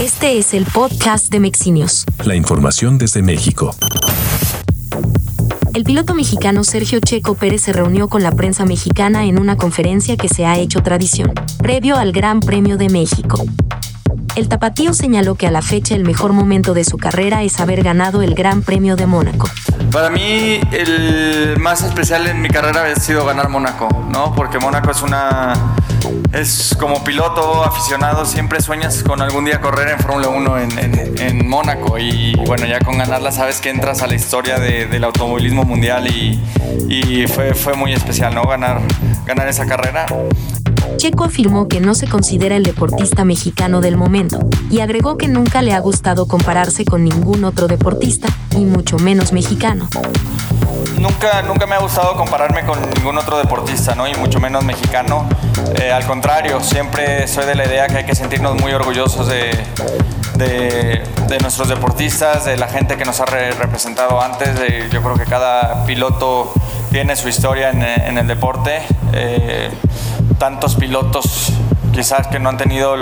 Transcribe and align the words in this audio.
Este 0.00 0.38
es 0.38 0.54
el 0.54 0.64
podcast 0.64 1.30
de 1.30 1.38
Mexinios. 1.38 2.04
La 2.24 2.34
información 2.34 2.98
desde 2.98 3.22
México. 3.22 3.70
El 5.72 5.84
piloto 5.84 6.14
mexicano 6.14 6.64
Sergio 6.64 6.98
Checo 6.98 7.36
Pérez 7.36 7.62
se 7.62 7.72
reunió 7.72 8.08
con 8.08 8.24
la 8.24 8.32
prensa 8.32 8.64
mexicana 8.64 9.24
en 9.24 9.38
una 9.38 9.56
conferencia 9.56 10.16
que 10.16 10.28
se 10.28 10.46
ha 10.46 10.58
hecho 10.58 10.82
tradición, 10.82 11.32
previo 11.58 11.96
al 11.96 12.10
Gran 12.10 12.40
Premio 12.40 12.76
de 12.76 12.88
México. 12.88 13.44
El 14.36 14.48
tapatío 14.48 14.92
señaló 14.94 15.36
que 15.36 15.46
a 15.46 15.52
la 15.52 15.62
fecha 15.62 15.94
el 15.94 16.04
mejor 16.04 16.32
momento 16.32 16.74
de 16.74 16.82
su 16.82 16.98
carrera 16.98 17.44
es 17.44 17.60
haber 17.60 17.84
ganado 17.84 18.20
el 18.20 18.34
Gran 18.34 18.62
Premio 18.62 18.96
de 18.96 19.06
Mónaco. 19.06 19.48
Para 19.92 20.10
mí 20.10 20.60
el 20.72 21.56
más 21.60 21.82
especial 21.82 22.26
en 22.26 22.42
mi 22.42 22.48
carrera 22.48 22.84
ha 22.84 22.98
sido 22.98 23.24
ganar 23.24 23.48
Mónaco, 23.48 23.88
¿no? 24.10 24.34
Porque 24.34 24.58
Mónaco 24.58 24.90
es 24.90 25.02
una 25.02 25.76
es 26.32 26.76
como 26.80 27.04
piloto 27.04 27.64
aficionado, 27.64 28.24
siempre 28.24 28.60
sueñas 28.60 29.04
con 29.04 29.22
algún 29.22 29.44
día 29.44 29.60
correr 29.60 29.90
en 29.90 29.98
Fórmula 30.00 30.28
1 30.28 30.58
en, 30.58 31.48
Mónaco 31.48 31.96
y 31.98 32.34
bueno, 32.46 32.66
ya 32.66 32.80
con 32.80 32.98
ganarla 32.98 33.30
sabes 33.30 33.60
que 33.60 33.70
entras 33.70 34.02
a 34.02 34.08
la 34.08 34.16
historia 34.16 34.58
del 34.58 35.04
automovilismo 35.04 35.62
mundial 35.62 36.08
y, 36.08 37.26
fue, 37.28 37.54
fue 37.54 37.74
muy 37.74 37.92
especial, 37.92 38.34
¿no? 38.34 38.42
Ganar, 38.42 38.80
ganar 39.26 39.46
esa 39.46 39.64
carrera. 39.66 40.06
Checo 40.96 41.24
afirmó 41.24 41.68
que 41.68 41.80
no 41.80 41.94
se 41.94 42.06
considera 42.06 42.56
el 42.56 42.62
deportista 42.62 43.24
mexicano 43.24 43.80
del 43.80 43.96
momento 43.96 44.38
y 44.70 44.80
agregó 44.80 45.16
que 45.16 45.28
nunca 45.28 45.62
le 45.62 45.74
ha 45.74 45.80
gustado 45.80 46.26
compararse 46.26 46.84
con 46.84 47.04
ningún 47.04 47.44
otro 47.44 47.68
deportista, 47.68 48.28
y 48.56 48.64
mucho 48.64 48.98
menos 48.98 49.32
mexicano. 49.32 49.88
Nunca, 50.98 51.42
nunca 51.42 51.66
me 51.66 51.74
ha 51.74 51.80
gustado 51.80 52.16
compararme 52.16 52.64
con 52.64 52.78
ningún 52.96 53.18
otro 53.18 53.36
deportista, 53.38 53.94
¿no? 53.94 54.06
y 54.06 54.14
mucho 54.14 54.40
menos 54.40 54.64
mexicano. 54.64 55.28
Eh, 55.80 55.92
al 55.92 56.06
contrario, 56.06 56.60
siempre 56.60 57.26
soy 57.28 57.46
de 57.46 57.54
la 57.54 57.66
idea 57.66 57.86
que 57.88 57.98
hay 57.98 58.06
que 58.06 58.14
sentirnos 58.14 58.60
muy 58.60 58.72
orgullosos 58.72 59.26
de, 59.26 59.50
de, 60.36 61.38
nuestros 61.40 61.68
deportistas, 61.68 62.44
de 62.44 62.56
la 62.56 62.68
gente 62.68 62.96
que 62.96 63.04
nos 63.04 63.20
ha 63.20 63.26
representado 63.26 64.20
antes. 64.20 64.48
yo 64.90 65.02
creo 65.02 65.16
que 65.16 65.24
cada 65.24 65.84
piloto 65.84 66.52
tiene 66.90 67.16
su 67.16 67.28
historia 67.28 67.70
en, 67.70 68.16
el 68.16 68.26
deporte. 68.26 68.80
Eh, 69.12 69.68
tantos 70.38 70.76
pilotos 70.76 71.52
quizás 71.94 72.26
que 72.26 72.38
no 72.40 72.48
han 72.48 72.56
tenido 72.56 72.94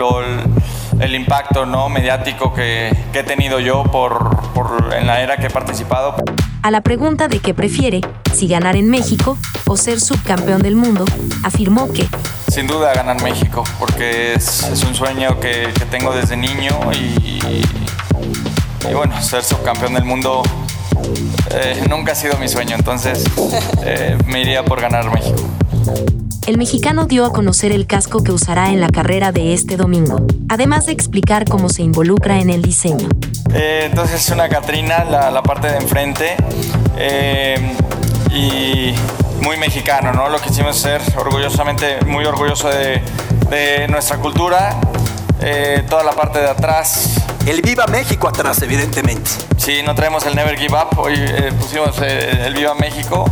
el, 1.00 1.14
impacto 1.14 1.64
¿no? 1.66 1.88
mediático 1.88 2.52
que, 2.52 2.94
he 3.12 3.22
tenido 3.22 3.58
yo 3.58 3.84
por, 3.84 4.90
en 4.94 5.06
la 5.06 5.22
era 5.22 5.38
que 5.38 5.46
he 5.46 5.50
participado. 5.50 6.14
A 6.62 6.70
la 6.70 6.82
pregunta 6.82 7.26
de 7.26 7.40
qué 7.40 7.54
prefiere, 7.54 8.02
si 8.34 8.46
ganar 8.48 8.76
en 8.76 8.88
México 8.88 9.38
o 9.66 9.76
ser 9.76 10.00
subcampeón 10.00 10.62
del 10.62 10.76
mundo, 10.76 11.04
afirmó 11.42 11.90
que... 11.92 12.06
Sin 12.48 12.66
duda 12.66 12.92
ganar 12.92 13.20
México, 13.22 13.64
porque 13.78 14.34
es, 14.34 14.84
un 14.86 14.94
sueño 14.94 15.40
que, 15.40 15.72
tengo 15.90 16.14
desde 16.14 16.36
niño 16.36 16.78
y, 16.92 17.40
bueno, 18.94 19.20
ser 19.22 19.42
subcampeón 19.42 19.94
del 19.94 20.04
mundo 20.04 20.42
eh, 21.50 21.82
nunca 21.88 22.12
ha 22.12 22.14
sido 22.14 22.36
mi 22.36 22.48
sueño, 22.48 22.76
entonces 22.76 23.24
eh, 23.84 24.18
me 24.26 24.42
iría 24.42 24.64
por 24.64 24.80
ganar 24.80 25.10
México 25.10 25.42
el 26.46 26.58
mexicano 26.58 27.06
dio 27.06 27.24
a 27.24 27.32
conocer 27.32 27.70
el 27.72 27.86
casco 27.86 28.22
que 28.24 28.32
usará 28.32 28.70
en 28.70 28.80
la 28.80 28.88
carrera 28.88 29.30
de 29.30 29.54
este 29.54 29.76
domingo, 29.76 30.26
además 30.48 30.86
de 30.86 30.92
explicar 30.92 31.44
cómo 31.48 31.68
se 31.68 31.82
involucra 31.82 32.40
en 32.40 32.50
el 32.50 32.62
diseño. 32.62 33.08
Eh, 33.54 33.84
entonces 33.86 34.24
es 34.24 34.30
una 34.30 34.48
Catrina, 34.48 35.04
la, 35.04 35.42
parte 35.42 35.68
de 35.68 35.76
enfrente, 35.76 36.34
eh, 36.98 37.76
y 38.30 38.92
muy 39.42 39.56
mexicano, 39.56 40.12
¿no? 40.12 40.28
Lo 40.28 40.40
que 40.40 40.50
hicimos 40.50 40.76
ser 40.76 41.00
orgullosamente, 41.16 42.04
muy 42.06 42.24
orgulloso 42.24 42.68
de, 42.68 43.00
nuestra 43.88 44.16
cultura, 44.16 44.80
eh, 45.40 45.84
toda 45.88 46.02
la 46.02 46.12
parte 46.12 46.40
de 46.40 46.48
atrás. 46.48 47.20
El 47.46 47.60
Viva 47.62 47.86
México 47.86 48.28
atrás, 48.28 48.62
evidentemente. 48.62 49.30
Sí, 49.58 49.80
no 49.84 49.94
traemos 49.94 50.26
el 50.26 50.34
Never 50.34 50.58
Give 50.58 50.74
Up, 50.74 50.98
hoy 50.98 51.14
pusimos 51.58 52.00
el 52.00 52.54
Viva 52.54 52.74
México. 52.74 53.24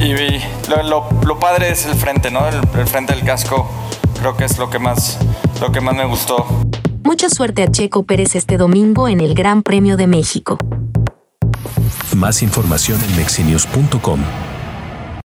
Y 0.00 0.40
lo, 0.70 1.38
padre 1.38 1.70
es 1.70 1.84
el 1.84 1.94
frente, 1.94 2.30
¿no? 2.30 2.40
El, 2.48 2.86
frente 2.86 3.14
del 3.14 3.22
casco 3.22 3.70
creo 4.18 4.34
que 4.34 4.46
es 4.46 4.56
lo 4.56 4.70
que 4.70 4.78
más, 4.78 5.18
lo 5.60 5.70
que 5.70 5.82
más 5.82 5.94
me 5.94 6.06
gustó. 6.06 6.46
Mucha 7.04 7.28
suerte 7.28 7.62
a 7.62 7.70
Checo 7.70 8.04
Pérez 8.04 8.34
este 8.34 8.56
domingo 8.56 9.08
en 9.08 9.20
el 9.20 9.34
Gran 9.34 9.62
Premio 9.62 9.98
de 9.98 10.06
México. 10.06 10.56
Más 12.16 12.42
información 12.42 12.98
en 13.10 13.16
mexinios.com. 13.16 14.20